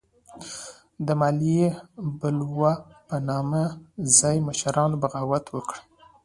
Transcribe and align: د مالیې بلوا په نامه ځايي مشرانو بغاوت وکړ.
د 1.05 1.07
مالیې 1.19 1.67
بلوا 2.19 2.73
په 3.07 3.15
نامه 3.29 3.63
ځايي 4.17 4.39
مشرانو 4.47 4.99
بغاوت 5.01 5.45
وکړ. 5.51 5.75